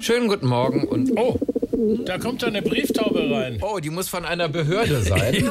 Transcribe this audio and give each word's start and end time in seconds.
Schönen 0.00 0.28
guten 0.28 0.48
Morgen 0.48 0.84
und 0.84 1.12
Oh, 1.14 1.38
da 2.04 2.18
kommt 2.18 2.44
eine 2.44 2.62
Brieftaube 2.62 3.30
rein. 3.30 3.58
oh, 3.62 3.78
die 3.78 3.90
muss 3.90 4.08
von 4.08 4.24
einer 4.24 4.48
Behörde 4.48 5.00
sein. 5.02 5.50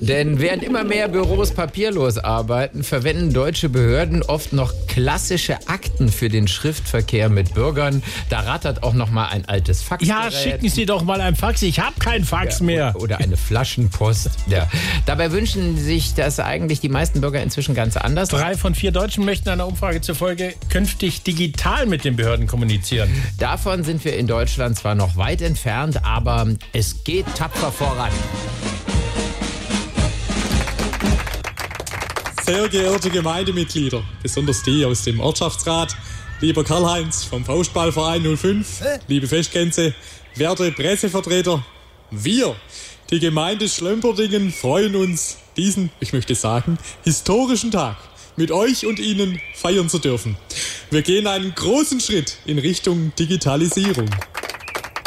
Denn 0.00 0.40
während 0.40 0.62
immer 0.62 0.84
mehr 0.84 1.08
Büros 1.08 1.52
papierlos 1.52 2.18
arbeiten, 2.18 2.82
verwenden 2.84 3.32
deutsche 3.32 3.68
Behörden 3.68 4.22
oft 4.22 4.52
noch 4.52 4.72
klassische 4.88 5.56
Akten 5.68 6.10
für 6.10 6.28
den 6.28 6.48
Schriftverkehr 6.48 7.28
mit 7.28 7.54
Bürgern. 7.54 8.02
Da 8.28 8.40
rattert 8.40 8.82
auch 8.82 8.94
noch 8.94 9.10
mal 9.10 9.28
ein 9.28 9.48
altes 9.48 9.82
Fax. 9.82 10.06
Ja, 10.06 10.30
schicken 10.30 10.68
Sie 10.68 10.86
doch 10.86 11.02
mal 11.02 11.20
ein 11.20 11.36
Fax. 11.36 11.62
Ich 11.62 11.80
habe 11.80 11.94
kein 11.98 12.24
Fax 12.24 12.60
mehr. 12.60 12.94
Oder 13.00 13.18
eine 13.18 13.36
Flaschenpost. 13.36 14.30
Ja. 14.48 14.68
Dabei 15.06 15.32
wünschen 15.32 15.78
sich 15.78 16.14
das 16.14 16.40
eigentlich 16.40 16.80
die 16.80 16.88
meisten 16.88 17.20
Bürger 17.20 17.42
inzwischen 17.42 17.74
ganz 17.74 17.96
anders. 17.96 18.28
Drei 18.28 18.56
von 18.56 18.74
vier 18.74 18.90
Deutschen 18.90 19.24
möchten 19.24 19.48
einer 19.48 19.66
Umfrage 19.66 20.00
zufolge 20.00 20.54
künftig 20.70 21.22
digital 21.22 21.86
mit 21.86 22.04
den 22.04 22.16
Behörden 22.16 22.46
kommunizieren. 22.46 23.08
Davon 23.38 23.84
sind 23.84 24.04
wir 24.04 24.16
in 24.16 24.26
Deutschland 24.26 24.76
zwar 24.78 24.94
noch 24.94 25.16
weit 25.16 25.40
entfernt, 25.40 25.51
aber 26.02 26.48
es 26.72 27.04
geht 27.04 27.26
tapfer 27.34 27.70
voran. 27.70 28.12
Sehr 32.44 32.68
geehrte 32.68 33.10
Gemeindemitglieder, 33.10 34.02
besonders 34.22 34.62
die 34.62 34.84
aus 34.84 35.04
dem 35.04 35.20
Ortschaftsrat, 35.20 35.94
lieber 36.40 36.64
Karl-Heinz 36.64 37.24
vom 37.24 37.44
Faustballverein 37.44 38.36
05, 38.36 38.82
liebe 39.06 39.28
Festgänse, 39.28 39.94
werte 40.34 40.72
Pressevertreter, 40.72 41.64
wir, 42.10 42.56
die 43.10 43.20
Gemeinde 43.20 43.68
Schlömperdingen, 43.68 44.52
freuen 44.52 44.96
uns, 44.96 45.38
diesen, 45.56 45.90
ich 46.00 46.12
möchte 46.12 46.34
sagen, 46.34 46.78
historischen 47.04 47.70
Tag 47.70 47.96
mit 48.36 48.50
euch 48.50 48.86
und 48.86 48.98
Ihnen 48.98 49.40
feiern 49.54 49.88
zu 49.88 49.98
dürfen. 49.98 50.36
Wir 50.90 51.02
gehen 51.02 51.26
einen 51.26 51.54
großen 51.54 52.00
Schritt 52.00 52.38
in 52.44 52.58
Richtung 52.58 53.12
Digitalisierung. 53.18 54.08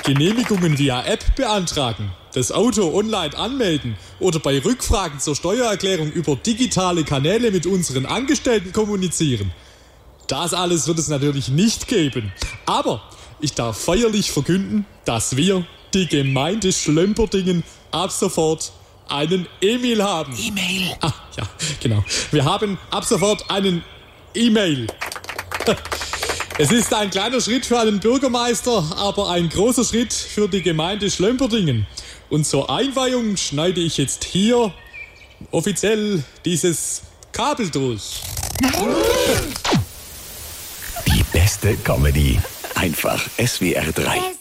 Genehmigungen 0.05 0.77
via 0.77 1.04
App 1.04 1.36
beantragen, 1.36 2.12
das 2.36 2.52
Auto 2.52 2.96
online 2.96 3.35
anmelden 3.35 3.98
oder 4.20 4.40
bei 4.40 4.60
Rückfragen 4.60 5.20
zur 5.20 5.35
Steuererklärung 5.35 6.12
über 6.12 6.35
digitale 6.35 7.04
Kanäle 7.04 7.49
mit 7.49 7.66
unseren 7.66 8.05
Angestellten 8.05 8.71
kommunizieren. 8.71 9.52
Das 10.27 10.54
alles 10.54 10.88
wird 10.88 10.99
es 10.99 11.07
natürlich 11.07 11.49
nicht 11.49 11.88
geben. 11.88 12.32
Aber 12.68 13.02
ich 13.41 13.54
darf 13.54 13.80
feierlich 13.80 14.32
verkünden, 14.32 14.85
dass 15.05 15.38
wir, 15.38 15.65
die 15.96 16.05
Gemeinde 16.05 16.71
Schlömperdingen, 16.71 17.63
ab 17.90 18.12
sofort 18.12 18.74
einen 19.10 19.48
E-Mail 19.60 20.04
haben. 20.04 20.37
E-Mail. 20.37 20.96
Ah, 21.02 21.13
ja, 21.35 21.49
genau. 21.82 22.05
Wir 22.30 22.46
haben 22.46 22.77
ab 22.91 23.05
sofort 23.05 23.49
einen 23.49 23.84
E-Mail. 24.35 24.85
Es 26.58 26.72
ist 26.72 26.94
ein 26.94 27.10
kleiner 27.10 27.42
Schritt 27.42 27.66
für 27.66 27.78
einen 27.78 28.00
Bürgermeister, 28.00 28.86
aber 28.96 29.30
ein 29.30 29.50
großer 29.50 29.84
Schritt 29.84 30.14
für 30.14 30.48
die 30.48 30.62
Gemeinde 30.62 31.12
Schlömperdingen. 31.12 31.86
Und 32.30 32.48
zur 32.48 32.70
Einweihung 32.70 33.36
schneide 33.36 33.82
ich 33.82 33.98
jetzt 33.98 34.24
hier 34.24 34.74
offiziell 35.52 36.24
dieses 36.46 37.02
Kabel 37.34 37.70
durch. 37.70 38.22
Die 41.06 41.24
beste 41.34 41.76
Comedy. 41.84 42.40
Einfach 42.76 43.22
SWR 43.38 43.92
3. 43.92 44.34